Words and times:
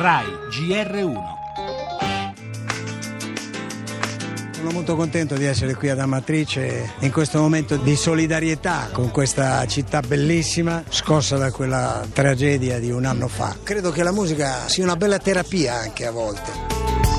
RAI 0.00 0.24
GR1. 0.48 1.14
Sono 4.50 4.70
molto 4.70 4.96
contento 4.96 5.34
di 5.34 5.44
essere 5.44 5.74
qui 5.74 5.90
ad 5.90 5.98
Amatrice 5.98 6.94
in 7.00 7.12
questo 7.12 7.38
momento 7.38 7.76
di 7.76 7.94
solidarietà 7.96 8.88
con 8.92 9.10
questa 9.10 9.66
città 9.66 10.00
bellissima 10.00 10.82
scossa 10.88 11.36
da 11.36 11.50
quella 11.50 12.02
tragedia 12.14 12.78
di 12.78 12.90
un 12.90 13.04
anno 13.04 13.28
fa. 13.28 13.54
Credo 13.62 13.90
che 13.90 14.02
la 14.02 14.12
musica 14.12 14.68
sia 14.68 14.84
una 14.84 14.96
bella 14.96 15.18
terapia 15.18 15.74
anche 15.74 16.06
a 16.06 16.10
volte. 16.12 17.09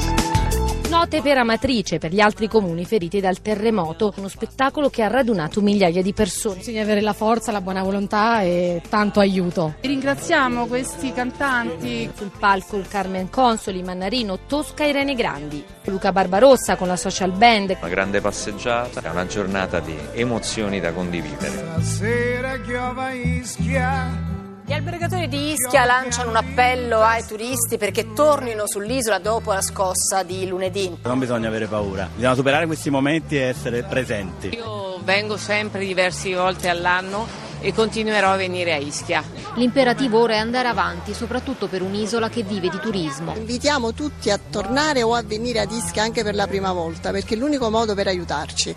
Note 0.91 1.21
per 1.21 1.37
Amatrice, 1.37 1.99
per 1.99 2.11
gli 2.11 2.19
altri 2.19 2.49
comuni 2.49 2.83
feriti 2.83 3.21
dal 3.21 3.41
terremoto, 3.41 4.13
uno 4.17 4.27
spettacolo 4.27 4.89
che 4.89 5.03
ha 5.03 5.07
radunato 5.07 5.61
migliaia 5.61 6.01
di 6.01 6.11
persone. 6.11 6.57
Bisogna 6.57 6.81
avere 6.81 6.99
la 6.99 7.13
forza, 7.13 7.53
la 7.53 7.61
buona 7.61 7.81
volontà 7.81 8.41
e 8.41 8.81
tanto 8.89 9.21
aiuto. 9.21 9.75
Ringraziamo 9.79 10.65
questi 10.65 11.13
cantanti. 11.13 12.11
Sul 12.13 12.29
palco 12.37 12.75
il 12.75 12.89
Carmen 12.89 13.29
Consoli, 13.29 13.81
Mannarino, 13.81 14.39
Tosca 14.45 14.83
e 14.83 14.91
Rene 14.91 15.15
Grandi. 15.15 15.63
Luca 15.85 16.11
Barbarossa 16.11 16.75
con 16.75 16.89
la 16.89 16.97
social 16.97 17.31
band. 17.31 17.77
Una 17.79 17.89
grande 17.89 18.19
passeggiata, 18.19 19.09
una 19.09 19.25
giornata 19.25 19.79
di 19.79 19.95
emozioni 20.11 20.81
da 20.81 20.91
condividere. 20.91 21.81
Sera 21.81 22.59
chiova 22.59 23.11
Ischia 23.11 24.40
gli 24.71 24.73
albergatori 24.73 25.27
di 25.27 25.51
Ischia 25.51 25.83
lanciano 25.83 26.29
un 26.29 26.37
appello 26.37 27.01
ai 27.01 27.25
turisti 27.25 27.77
perché 27.77 28.13
tornino 28.13 28.63
sull'isola 28.65 29.19
dopo 29.19 29.51
la 29.51 29.61
scossa 29.61 30.23
di 30.23 30.47
lunedì. 30.47 30.99
Non 31.03 31.19
bisogna 31.19 31.49
avere 31.49 31.67
paura, 31.67 32.07
bisogna 32.09 32.35
superare 32.35 32.65
questi 32.67 32.89
momenti 32.89 33.35
e 33.35 33.41
essere 33.41 33.83
presenti. 33.83 34.47
Io 34.53 35.01
vengo 35.03 35.35
sempre 35.35 35.85
diverse 35.85 36.33
volte 36.33 36.69
all'anno 36.69 37.27
e 37.59 37.73
continuerò 37.73 38.31
a 38.31 38.37
venire 38.37 38.71
a 38.71 38.77
Ischia. 38.77 39.21
L'imperativo 39.55 40.21
ora 40.21 40.35
è 40.35 40.37
andare 40.37 40.69
avanti, 40.69 41.13
soprattutto 41.13 41.67
per 41.67 41.81
un'isola 41.81 42.29
che 42.29 42.43
vive 42.43 42.69
di 42.69 42.79
turismo. 42.79 43.35
Invitiamo 43.35 43.91
tutti 43.93 44.29
a 44.29 44.39
tornare 44.39 45.03
o 45.03 45.13
a 45.13 45.21
venire 45.21 45.59
ad 45.59 45.69
Ischia 45.69 46.03
anche 46.03 46.23
per 46.23 46.33
la 46.33 46.47
prima 46.47 46.71
volta, 46.71 47.11
perché 47.11 47.35
è 47.35 47.37
l'unico 47.37 47.69
modo 47.69 47.93
per 47.93 48.07
aiutarci. 48.07 48.73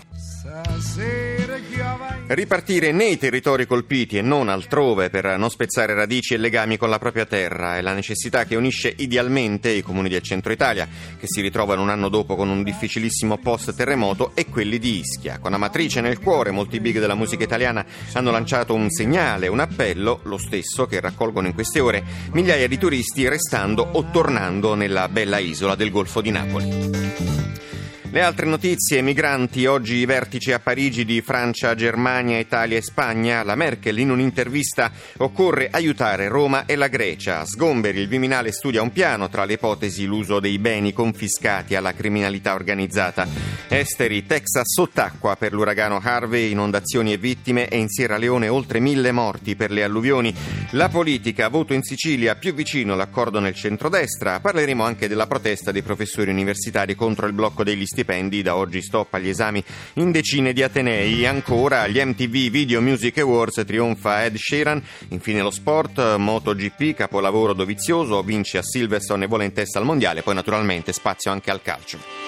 Ripartire 2.27 2.91
nei 2.91 3.17
territori 3.17 3.65
colpiti 3.65 4.17
e 4.17 4.21
non 4.21 4.49
altrove 4.49 5.09
per 5.09 5.37
non 5.37 5.49
spezzare 5.49 5.93
radici 5.93 6.33
e 6.33 6.37
legami 6.37 6.75
con 6.77 6.89
la 6.89 6.99
propria 6.99 7.25
terra 7.25 7.77
è 7.77 7.81
la 7.81 7.93
necessità 7.93 8.45
che 8.45 8.55
unisce 8.55 8.93
idealmente 8.97 9.69
i 9.69 9.81
comuni 9.81 10.09
del 10.09 10.21
centro 10.21 10.51
Italia, 10.51 10.87
che 11.19 11.27
si 11.27 11.41
ritrovano 11.41 11.81
un 11.81 11.89
anno 11.89 12.09
dopo 12.09 12.35
con 12.35 12.49
un 12.49 12.63
difficilissimo 12.63 13.37
post-terremoto, 13.37 14.31
e 14.33 14.47
quelli 14.47 14.79
di 14.79 14.99
Ischia. 14.99 15.39
Con 15.39 15.53
Amatrice 15.53 16.01
nel 16.01 16.19
cuore, 16.19 16.51
molti 16.51 16.79
big 16.79 16.99
della 16.99 17.15
musica 17.15 17.43
italiana 17.43 17.85
hanno 18.13 18.31
lanciato 18.31 18.73
un 18.73 18.89
segnale, 18.89 19.47
un 19.47 19.59
appello, 19.59 20.21
lo 20.23 20.37
stesso 20.37 20.85
che 20.87 20.99
raccolgono 20.99 21.47
in 21.47 21.53
queste 21.53 21.79
ore 21.79 22.03
migliaia 22.31 22.67
di 22.67 22.77
turisti 22.77 23.27
restando 23.27 23.87
o 23.93 24.09
tornando 24.11 24.75
nella 24.75 25.07
bella 25.09 25.37
isola 25.37 25.75
del 25.75 25.91
Golfo 25.91 26.21
di 26.21 26.31
Napoli. 26.31 27.33
Le 28.15 28.21
altre 28.21 28.45
notizie, 28.45 29.01
migranti, 29.01 29.65
oggi 29.65 29.95
i 29.95 30.05
vertici 30.05 30.53
a 30.53 30.59
Parigi 30.59 31.03
di 31.03 31.19
Francia, 31.19 31.75
Germania, 31.75 32.39
Italia 32.39 32.77
e 32.77 32.81
Spagna. 32.81 33.43
La 33.43 33.55
Merkel 33.55 33.99
in 33.99 34.09
un'intervista 34.09 34.89
occorre 35.17 35.67
aiutare 35.69 36.29
Roma 36.29 36.63
e 36.65 36.77
la 36.77 36.87
Grecia. 36.87 37.43
Sgomberi, 37.43 37.99
il 37.99 38.07
Viminale 38.07 38.53
studia 38.53 38.81
un 38.81 38.93
piano 38.93 39.27
tra 39.27 39.43
le 39.43 39.55
ipotesi 39.55 40.05
l'uso 40.05 40.39
dei 40.39 40.59
beni 40.59 40.93
confiscati 40.93 41.75
alla 41.75 41.93
criminalità 41.93 42.53
organizzata. 42.53 43.27
Esteri, 43.67 44.25
Texas 44.25 44.71
sott'acqua 44.73 45.35
per 45.35 45.51
l'uragano 45.51 45.99
Harvey, 46.01 46.51
inondazioni 46.51 47.11
e 47.11 47.17
vittime 47.17 47.67
e 47.67 47.79
in 47.79 47.89
Sierra 47.89 48.15
Leone 48.15 48.47
oltre 48.47 48.79
mille 48.79 49.11
morti 49.11 49.57
per 49.57 49.71
le 49.71 49.83
alluvioni. 49.83 50.33
La 50.69 50.87
politica, 50.87 51.49
voto 51.49 51.73
in 51.73 51.83
Sicilia 51.83 52.35
più 52.35 52.53
vicino 52.53 52.93
all'accordo 52.93 53.41
nel 53.41 53.55
centrodestra. 53.55 54.39
Parleremo 54.39 54.85
anche 54.85 55.09
della 55.09 55.27
protesta 55.27 55.73
dei 55.73 55.81
professori 55.81 56.31
universitari 56.31 56.95
contro 56.95 57.27
il 57.27 57.33
blocco 57.33 57.65
degli 57.65 57.85
stipendi 57.85 58.03
stipendi, 58.05 58.43
da 58.43 58.55
oggi 58.55 58.81
stop 58.81 59.15
agli 59.15 59.29
esami 59.29 59.63
in 59.93 60.11
decine 60.11 60.53
di 60.53 60.61
Atenei. 60.61 61.25
Ancora 61.25 61.81
agli 61.81 61.99
MTV 61.99 62.49
Video 62.49 62.81
Music 62.81 63.17
Awards 63.17 63.63
trionfa 63.65 64.23
Ed 64.23 64.37
Sheeran. 64.37 64.81
Infine 65.09 65.41
lo 65.41 65.49
sport, 65.49 66.15
MotoGP, 66.15 66.93
capolavoro 66.93 67.53
dovizioso, 67.53 68.21
vince 68.21 68.59
a 68.59 68.63
Silverstone 68.63 69.25
e 69.25 69.27
vola 69.27 69.43
in 69.43 69.53
testa 69.53 69.79
al 69.79 69.85
mondiale. 69.85 70.21
Poi 70.21 70.35
naturalmente 70.35 70.93
spazio 70.93 71.31
anche 71.31 71.49
al 71.49 71.61
calcio. 71.63 72.24